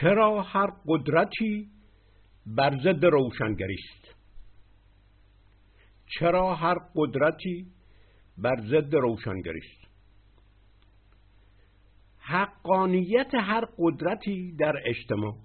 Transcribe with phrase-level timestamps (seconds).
[0.00, 1.70] چرا هر قدرتی
[2.46, 4.14] بر ضد روشنگری است؟
[6.18, 7.66] چرا هر قدرتی
[8.38, 9.84] بر ضد روشنگری است؟
[12.18, 15.36] حقانیت هر قدرتی در اجتماع.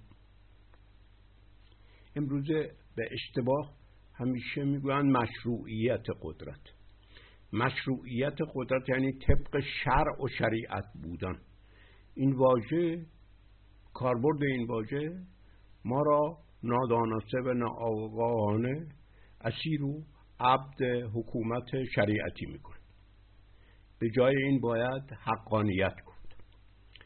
[2.15, 3.73] امروزه به اشتباه
[4.13, 6.61] همیشه می‌گویند مشروعیت قدرت.
[7.53, 11.41] مشروعیت قدرت یعنی طبق شرع و شریعت بودن.
[12.15, 13.05] این واژه
[13.99, 15.11] کاربرد این واژه
[15.85, 18.87] ما را نادانسته و ناآگاهانه
[19.41, 20.03] اسیر و
[20.39, 20.81] عبد
[21.13, 22.79] حکومت شریعتی می‌کنه
[23.99, 26.35] به جای این باید حقانیت گفت.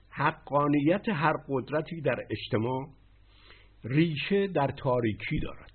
[0.09, 2.88] حقانیت هر قدرتی در اجتماع
[3.83, 5.71] ریشه در تاریکی دارد.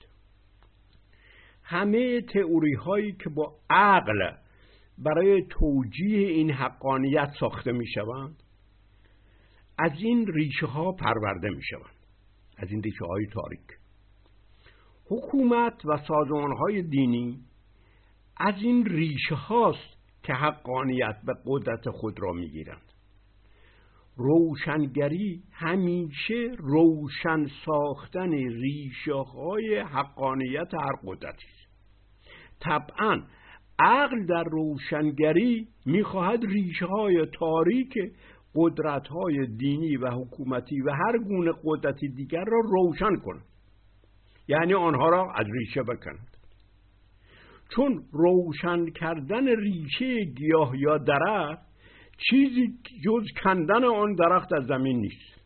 [1.63, 4.33] همه تئوری هایی که با عقل
[4.99, 8.43] برای توجیه این حقانیت ساخته می شوند
[9.79, 11.97] از این ریشه ها پرورده می شوند
[12.57, 13.61] از این ریشه های تاریک.
[15.11, 17.41] حکومت و سازمان های دینی
[18.37, 22.93] از این ریشه هاست که حقانیت به قدرت خود را می گیرند
[24.17, 31.69] روشنگری همیشه روشن ساختن ریشه های حقانیت هر قدرتی است.
[32.61, 33.23] طبعا
[33.79, 37.95] عقل در روشنگری می‌خواهد ریشه های تاریک
[38.55, 43.45] قدرت های دینی و حکومتی و هر گونه قدرت دیگر را روشن کند
[44.49, 46.37] یعنی آنها را از ریشه بکند
[47.69, 51.69] چون روشن کردن ریشه گیاه یا درخت
[52.19, 55.39] چیزی جز کندن آن درخت از زمین نیست.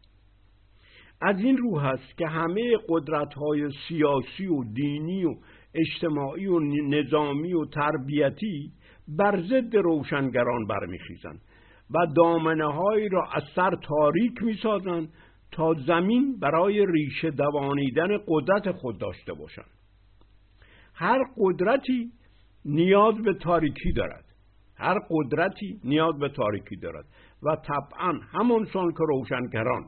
[1.20, 5.34] از این رو هست که همه قدرت های سیاسی و دینی و
[5.74, 6.58] اجتماعی و
[6.88, 8.72] نظامی و تربیتی
[9.08, 11.40] بر ضد روشنگران برمیخیزند.
[11.94, 15.08] و دامنه هایی را از سر تاریک می‌سازند
[15.52, 19.70] تا زمین برای ریشه دوانیدن قدرت خود داشته باشند.
[20.94, 22.12] هر قدرتی
[22.64, 24.24] نیاز به تاریکی دارد.
[24.76, 27.04] هر قدرتی نیاز به تاریکی دارد.
[27.42, 29.84] و طبعا همون سان که روشنگران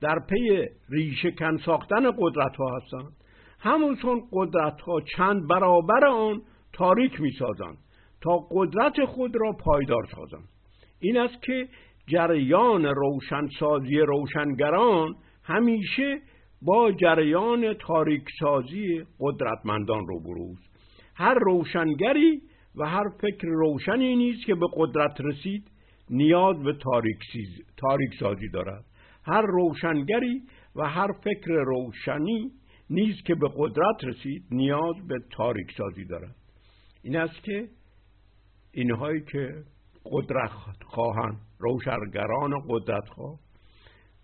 [0.00, 3.12] در پی ریشه کن ساختن قدرت ها هستند.
[3.60, 7.78] همون سان قدرت ها چند برابر آن تاریک می سازند
[8.22, 10.48] تا قدرت خود را پایدار سازند.
[11.00, 11.68] این است که
[12.06, 16.20] جریان روشنسازی روشنگران همیشه
[16.62, 20.58] با جریان تاریکسازی قدرتمندان رو بروز
[21.14, 22.42] هر روشنگری
[22.76, 25.70] و هر فکر روشنی نیست که به قدرت رسید
[26.10, 26.72] نیاز به
[27.76, 28.20] تاریک
[28.52, 28.84] دارد.
[29.24, 30.42] هر روشنگری
[30.76, 32.52] و هر فکر روشنی
[32.90, 36.34] نیست که به قدرت رسید نیاز به تاریک سازی دارد.
[37.02, 37.68] این است که
[38.72, 39.64] اینهایی که
[40.10, 40.50] قدرت
[40.84, 43.38] خواهند روشنگران قدرت خواه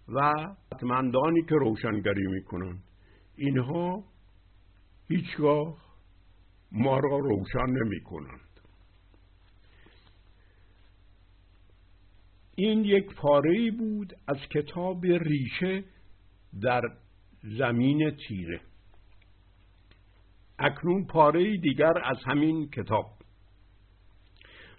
[0.08, 0.32] و
[0.82, 2.82] مندانی که روشنگری می‌کنند.
[3.36, 4.04] اینها
[5.08, 5.76] هیچگاه
[6.72, 8.40] ما را روشن نمی کنند
[12.56, 15.84] این یک پاره بود از کتاب ریشه
[16.60, 16.82] در
[17.42, 18.60] زمین تیره.
[20.58, 23.23] اکنون پاره دیگر از همین کتاب.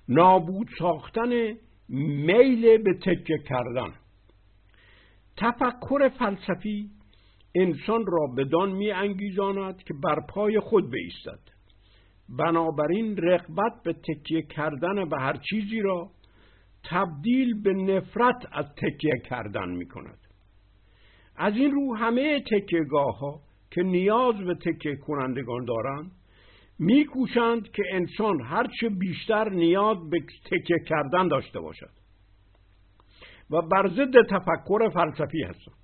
[0.09, 1.53] نابود ساختن
[1.89, 3.93] میل به تکه کردن.
[5.37, 6.89] تفکر فلسفی
[7.55, 11.55] انسان را بدان می انگیزاند که بر پای خود بایستد.
[12.29, 16.11] بنابراین رغبت به تکیه کردن به هر چیزی را
[16.89, 20.19] تبدیل به نفرت از تکیه کردن می کند
[21.35, 23.41] از این رو همه تکیهگاه ها
[23.71, 26.11] که نیاز به تکیه کنندگان دارند
[26.79, 31.89] میکوشند که انسان هرچه بیشتر نیاز به تکیه کردن داشته باشد.
[33.49, 35.75] و بر ضد تفکر فلسفی هستند.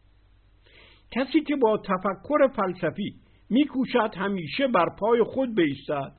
[1.12, 3.16] کسی که با تفکر فلسفی
[3.50, 6.13] میکوشد همیشه بر پای خود بیستد.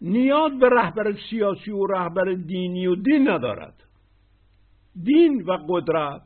[0.00, 3.74] نیاز به رهبر سیاسی و رهبر دینی و دین ندارد.
[5.02, 6.22] دین و قدرت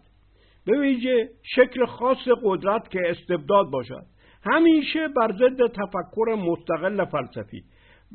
[0.67, 4.07] به ویژه شکل خاص قدرت که استبداد باشد.
[4.47, 7.63] همیشه بر ضد تفکر مستقل فلسفی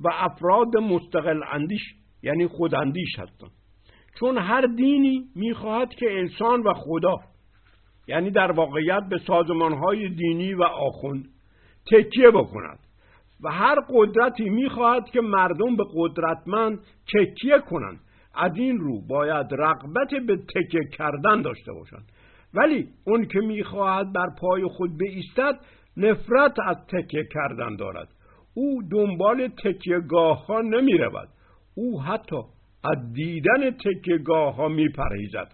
[0.04, 1.82] و افراد مستقل اندیش
[2.24, 3.52] یعنی خوداندیش هستند.
[4.20, 7.16] چون هر دینی می‌خواهد که انسان و خدا
[8.08, 11.26] یعنی در واقعیت به سازمانهای دینی و آخوند
[11.92, 12.80] تکیه بکند
[13.44, 16.80] و هر قدرتی می‌خواهد که مردم به قدرتمند
[17.14, 18.00] تکیه کنند
[18.36, 22.12] از این رو باید رغبت به تکیه کردن داشته باشند.
[22.54, 25.60] ولی اون که می‌خواهد بر پای خود بایستد
[25.98, 28.08] نفرت از تکیه کردن دارد.
[28.54, 31.30] او دنبال تکیهگاه ها نمی رود
[31.76, 32.42] او حتی
[32.84, 35.54] از دیدن تکیهگاه ها می پرهیزد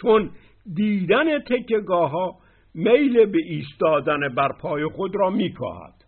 [0.00, 0.30] چون
[0.74, 2.38] دیدن تکگاه ها
[2.74, 6.04] میل به ایستادن بر پای خود را میکاهد.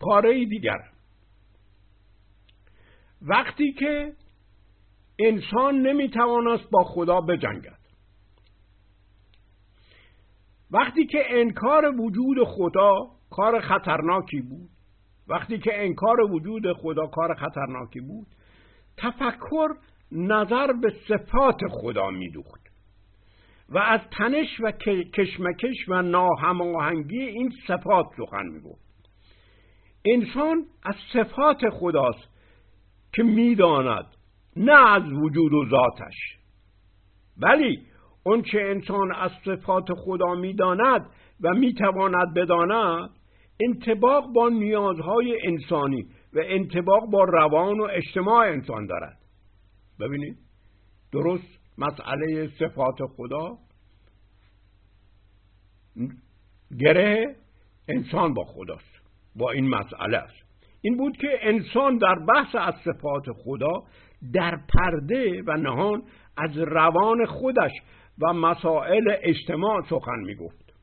[0.00, 0.78] پاره دیگر.
[3.22, 4.12] وقتی که
[5.18, 7.78] انسان نمی‌توانست با خدا بجنگد.
[10.70, 12.94] وقتی که انکار وجود خدا
[13.30, 14.70] کار خطرناکی بود
[15.28, 18.26] وقتی که انکار وجود خدا کار خطرناکی بود
[18.96, 19.68] تفکر
[20.12, 22.60] نظر به صفات خدا میدوخت.
[23.68, 24.72] و از تنش و
[25.14, 28.84] کشمکش و ناهماهنگی این صفات سخن می‌گفت.
[30.04, 32.28] انسان از صفات خداست
[33.12, 34.06] که می‌داند
[34.56, 36.14] نه از وجود و ذاتش.
[37.36, 37.86] ولی
[38.52, 41.06] چه انسان از صفات خدا می‌داند
[41.40, 43.10] و می‌تواند بداند
[43.60, 46.02] انتباق با نیازهای انسانی
[46.32, 49.18] و انتباق با روان و اجتماع انسان دارد.
[50.00, 50.36] ببینید
[51.12, 53.58] درست مسئله صفات خدا
[56.78, 57.36] گره
[57.88, 59.00] انسان با خداست
[59.36, 60.44] با این مسئله است.
[60.80, 63.82] این بود که انسان در بحث از صفات خدا
[64.32, 66.02] در پرده و نهان
[66.36, 67.72] از روان خودش
[68.22, 70.74] و مسائل اجتماع سخن می گفت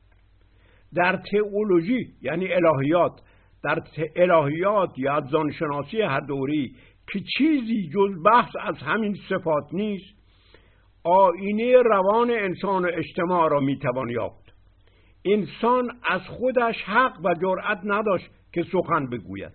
[0.94, 3.12] در تئولوژی یعنی الهیات
[3.64, 3.78] در
[4.16, 6.76] الهیات یا زانشناسی هر دوری
[7.12, 10.22] که چیزی جز بحث از همین صفات نیست
[11.04, 14.52] آینه روان انسان و اجتماع را می‌توان یافت.
[15.24, 19.52] انسان از خودش حق و جرأت نداشت که سخن بگوید.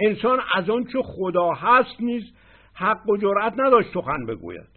[0.00, 2.34] انسان از آنچه خدا هست نیست
[2.78, 4.68] حق و جرأت نداشت سخن بگوید.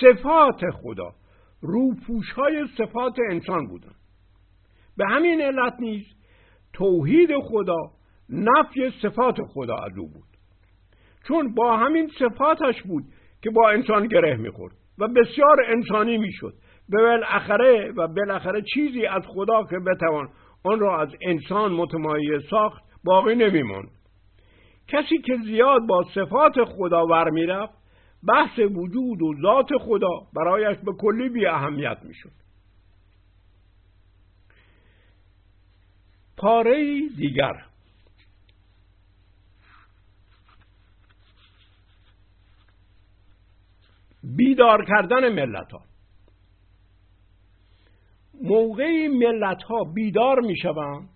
[0.00, 1.14] صفات خدا
[1.62, 3.92] روپوش های صفات انسان بودن.
[4.96, 6.04] به همین علت نیز
[6.72, 7.78] توحید خدا
[8.28, 10.28] نفی صفات خدا از او بود.
[11.28, 13.04] چون با همین صفاتش بود
[13.42, 16.54] که با انسان گره می‌خورد و بسیار انسانی می‌شد.
[16.88, 20.28] به بالاخره و بالاخره چیزی از خدا که بتوان
[20.64, 23.90] آن را از انسان متمایز ساخت باقی نمیماند.
[24.92, 27.74] کسی که زیاد با صفات خدا ور می‌رفت
[28.28, 32.32] بحث وجود و ذات خدا برایش به کلی بی اهمیت می‌شد.
[36.36, 37.64] پاره دیگر.
[44.36, 45.82] بیدار کردن ملت ها
[48.42, 51.11] موقعی ملت ها بیدار می شوند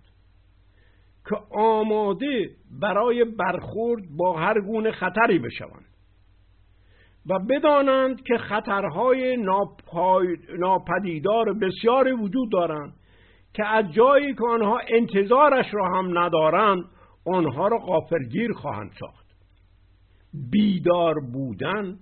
[1.28, 2.50] که آماده
[2.80, 5.86] برای برخورد با هر گونه خطری بشوند
[7.26, 9.36] و بدانند که خطرهای
[10.58, 12.92] ناپدیدار بسیاری وجود دارند
[13.54, 16.84] که از جایی که آنها انتظارش را هم ندارند
[17.26, 19.26] آنها را غافلگیر خواهند ساخت.
[20.50, 21.98] بیدار بودن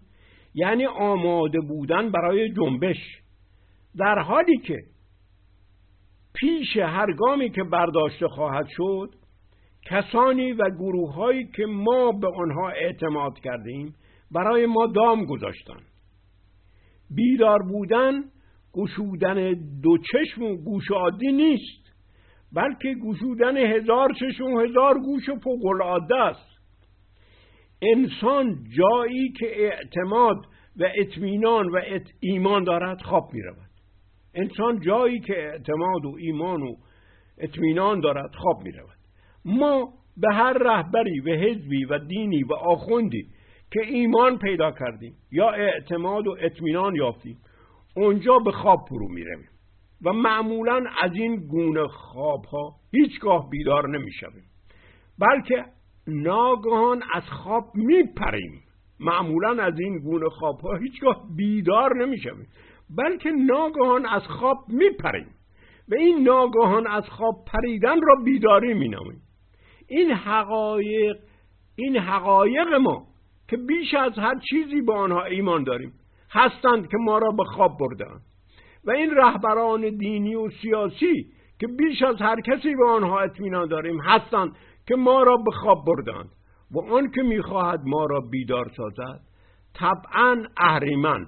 [0.55, 2.97] یعنی آماده بودن برای جنبش
[3.97, 4.79] در حالی که
[6.34, 9.14] پیش هر گامی که برداشته خواهد شد
[9.86, 13.94] کسانی و گروه که ما به آنها اعتماد کردیم
[14.31, 15.81] برای ما دام گذاشتن
[17.10, 18.25] بیدار بودن
[18.75, 19.52] گشودن
[19.82, 21.84] دو چشم و گوش عادی نیست
[22.52, 26.55] بلکه گشودن هزار چشم و هزار گوش و العاده است.
[27.82, 30.36] انسان جایی که اعتماد
[30.76, 31.81] و اطمینان و
[32.20, 33.43] ایمان دارد خواب می
[34.34, 36.74] انسان جایی که اعتماد و ایمان و
[37.38, 38.98] اطمینان دارد خواب می رود
[39.44, 43.26] ما به هر رهبری و حزبی و دینی و آخوندی
[43.72, 47.38] که ایمان پیدا کردیم یا اعتماد و اطمینان یافتیم
[47.96, 49.48] اونجا به خواب فرو می‌رویم
[50.05, 54.44] و معمولا از این گونه خواب ها هیچگاه بیدار نمی‌شویم
[55.19, 55.64] بلکه
[56.06, 58.60] ناگهان از خواب میپریم.
[59.00, 62.46] معمولا از این گونه خواب ها هیچگاه بیدار نمی‌شویم.
[62.91, 65.26] بلکه ناگهان از خواب میپریم
[65.88, 69.22] و این ناگهان از خواب پریدن را بیداری مینامیم
[69.88, 71.17] این حقایق
[71.76, 73.06] این حقایق ما
[73.48, 75.93] که بیش از هر چیزی به آنها ایمان داریم
[76.31, 78.20] هستند که ما را به خواب بردن
[78.84, 81.26] و این رهبران دینی و سیاسی
[81.60, 85.84] که بیش از هر کسی به آنها اطمینان داریم هستند که ما را به خواب
[85.86, 86.31] بردند
[86.70, 89.20] و آن که می‌خواهد ما را بیدار سازد
[89.74, 91.26] طبعا اهریمن.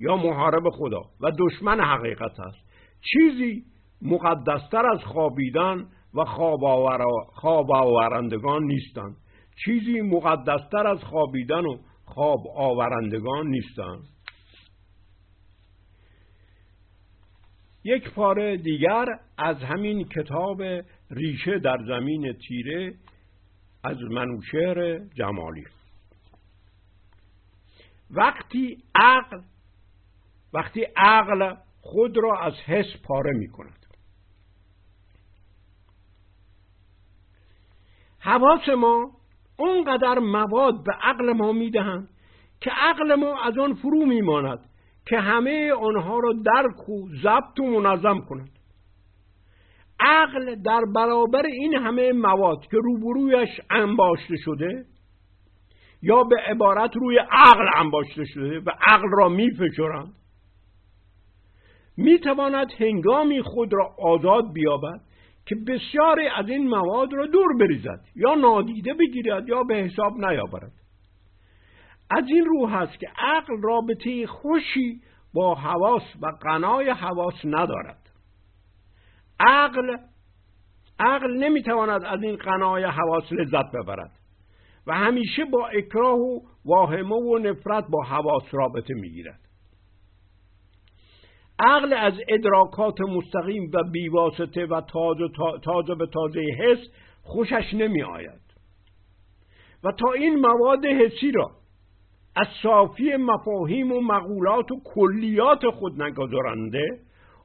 [0.00, 1.02] یا محارب خدا.
[1.20, 2.58] و دشمن حقیقت است.
[3.00, 3.64] چیزی
[4.02, 9.16] مقدستر از خوابیدن و خواب آورندگان نیستند.
[9.64, 14.02] چیزی مقدستر از خوابیدن و خواب آورندگان نیستند.
[17.84, 19.06] یک پاره دیگر
[19.38, 20.62] از همین کتاب
[21.10, 22.94] ریشه در زمین تیره
[23.84, 25.64] از منوشهر جمالی.
[28.10, 29.40] وقتی عقل
[30.52, 33.86] وقتی عقل خود را از حس پاره می کند.
[38.20, 39.10] حواس ما
[39.56, 42.08] اونقدر مواد به عقل ما می‌دهند
[42.60, 44.58] که عقل ما از آن فرو میماند
[45.06, 48.50] که همه آنها را درک و ضبط و منظم کند.
[50.00, 54.84] عقل در برابر این همه مواد که روبرویش انباشته شده
[56.02, 60.17] یا به عبارت روی عقل انباشته شده و عقل را میفشرند
[61.98, 65.00] می‌تواند هنگامی خود را آزاد بیابد
[65.46, 70.72] که بسیاری از این مواد را دور بریزد یا نادیده بگیرد یا به حساب نیاورد.
[72.10, 75.00] از این رو هست که عقل رابطه خوشی
[75.34, 78.10] با حواس و قنای حواس ندارد.
[79.40, 79.96] عقل
[81.00, 84.10] عقل نمی‌تواند از این قنای حواس لذت ببرد
[84.86, 89.47] و همیشه با اکراه و واهمه و نفرت با حواس رابطه می‌گیرد.
[91.58, 95.28] عقل از ادراکات مستقیم و بیواسطه و تازه,
[95.64, 96.78] تازه به تازه حس
[97.22, 98.40] خوشش نمی آید
[99.84, 101.50] و تا این مواد حسی را
[102.36, 106.86] از صافی مفاهیم و مقولات و کلیات خود نگذارنده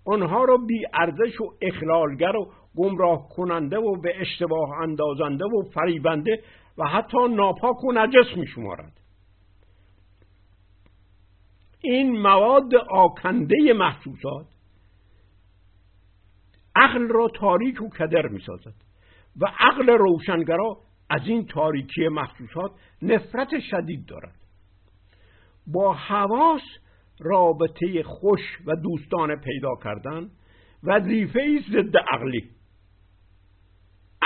[0.05, 6.43] آنها را بی ارزش و اخلالگر و گمراه کننده و به اشتباه اندازنده و فریبنده
[6.77, 9.02] و حتی ناپاک و نجس می شمارد
[11.83, 14.45] این مواد آکنده محسوسات
[16.75, 18.73] عقل را تاریک و کدر می سازد
[19.41, 20.77] و عقل روشنگرا
[21.09, 22.71] از این تاریکی محسوسات
[23.01, 24.35] نفرت شدید دارد
[25.67, 26.61] با حواس
[27.19, 30.29] رابطه خوش و دوستانه پیدا کردن
[30.83, 32.49] وظیفه ضد عقلی.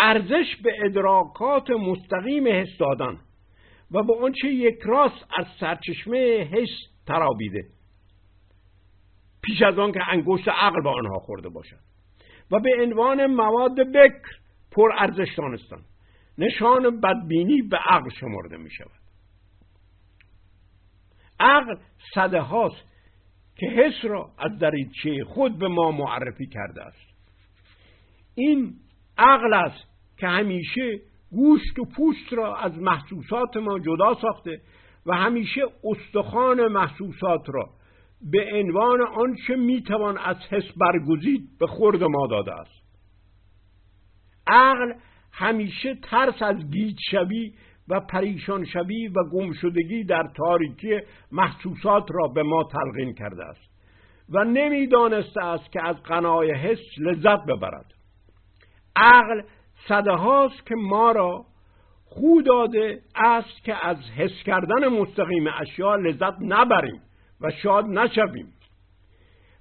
[0.02, 3.20] ارزش به ادراکات مستقیم حس دادن
[3.92, 7.66] و به آنچه یک راست از سرچشمه حس ترابیده.
[9.42, 11.80] پیش از آن که انگشت عقل به آنها خورده باشد.
[12.52, 14.38] و به عنوان مواد بکر
[14.72, 15.40] پر ارزش
[16.38, 18.92] نشان بدبینی به عقل شمرده می شود
[21.40, 21.76] عقل
[22.16, 22.84] صده هاست
[23.56, 27.08] که حس را از دریچه خود به ما معرفی کرده است.
[28.36, 28.74] این
[29.18, 29.88] عقل است
[30.18, 31.00] که همیشه
[31.32, 34.62] گوشت و پوست را از محسوسات ما جدا ساخته
[35.08, 37.70] و همیشه استخوان محسوسات را
[38.32, 42.84] به عنوان آنچه می‌توان از حس برگزید به خورد ما داده است.
[44.48, 44.94] عقل
[45.32, 47.54] همیشه ترس از گیج شوی
[47.88, 51.00] و پریشان شوی و گمشدگی در تاریکی
[51.32, 53.78] محسوسات را به ما تلقین کرده است
[54.30, 57.94] و نمی‌دانسته است که از قنای حس لذت ببرد.
[58.96, 59.42] عقل
[59.88, 61.46] صده هاست که ما را
[62.10, 67.02] خو داده است که از حس کردن مستقیم اشیا لذت نبریم
[67.42, 68.54] و شاد نشویم.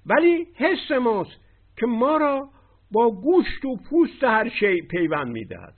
[0.05, 1.41] ولی حس ماست
[1.77, 2.49] که ما را
[2.91, 5.73] با گوشت و پوست هر شی پیوند می‌دهد.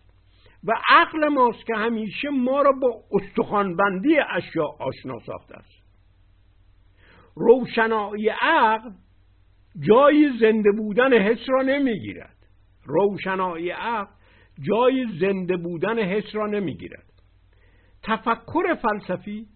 [0.64, 5.84] و عقل ماست که همیشه ما را با استخوانبندی اشیا آشنا ساخته است.
[7.36, 8.92] روشنایی عقل
[9.88, 12.36] جای زنده بودن حس را نمی‌گیرد.
[12.86, 14.12] روشنایی عقل
[14.68, 17.10] جای زنده بودن حس را نمی‌گیرد.
[18.04, 19.48] تفکر فلسفی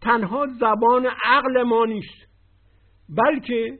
[0.00, 2.28] تنها زبان عقل ما نیست
[3.08, 3.78] بلکه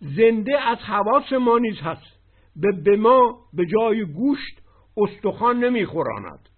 [0.00, 2.22] زنده از حواس ما نیز هست.
[2.56, 4.62] به به ما به جای گوشت
[4.96, 6.48] استخوان نمیخوراند.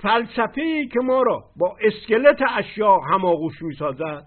[0.00, 4.26] فلسفه که ما را با اسکلت اشیا هماغوش می‌سازد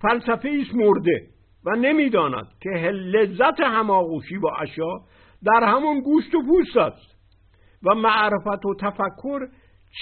[0.00, 1.28] فلسفه است مرده
[1.64, 5.00] و نمی‌داند که لذت هماغوشی با اشیا
[5.44, 7.18] در همون گوشت و پوست است.
[7.82, 9.48] و معرفت و تفکر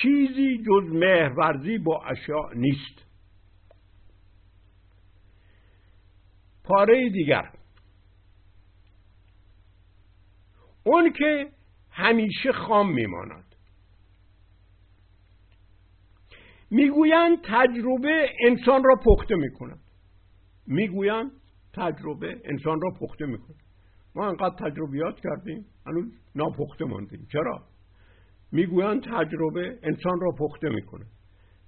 [0.02, 3.06] چیزی جز مهرورزی با اشیاء نیست.
[6.64, 7.52] پاره دیگر.
[10.84, 11.50] اون که
[11.90, 13.54] همیشه خام میماند.
[16.70, 19.80] می‌گویند تجربه انسان را پخته می‌کند.
[20.66, 21.30] می‌گویند
[21.74, 23.65] تجربه انسان را پخته می‌کند.
[24.16, 26.04] ما انقدر تجربیات کردیم هنوز
[26.34, 27.26] ناپخته ماندیم.
[27.32, 27.60] چرا؟
[28.52, 31.04] می‌گویند تجربه انسان را پخته می‌کنه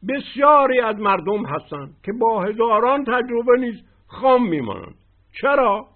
[0.09, 3.75] بسیاری از مردم هستند که با هزاران تجربه نیز
[4.07, 4.95] خام میمانند.
[5.41, 5.89] چرا؟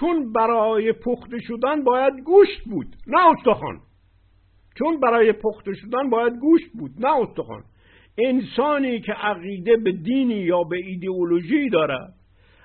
[0.00, 3.80] چون برای پخته شدن باید گوشت بود نه استخوان.
[4.78, 7.62] چون برای پخته شدن باید گوشت بود نه استخوان.
[8.18, 12.14] انسانی که عقیده به دینی یا به ایدئولوژی دارد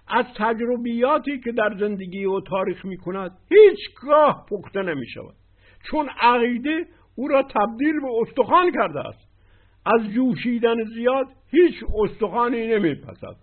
[0.07, 5.35] از تجربیاتی که در زندگی او تاریخ می کند هیچگاه پخته نمی شود
[5.91, 9.27] چون عقیده او را تبدیل به استخوان کرده است.
[9.85, 13.35] از جوشیدن زیاد هیچ استخوانی نمیپسد.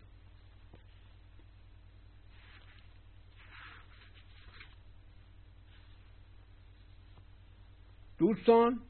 [8.18, 8.80] دوستان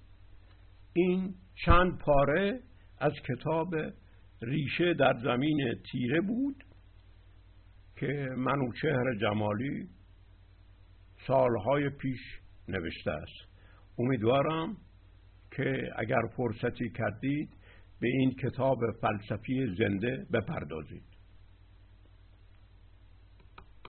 [0.92, 2.60] این چند پاره
[2.98, 3.74] از کتاب
[4.42, 6.64] ریشه در زمین تیره بود.
[8.02, 9.88] که منوچهر جمالی
[11.26, 12.20] سالهای پیش
[12.68, 13.48] نوشته است.
[13.98, 14.76] امیدوارم
[15.50, 17.50] که اگر فرصتی کردید
[18.00, 21.11] به این کتاب فلسفی زنده بپردازید.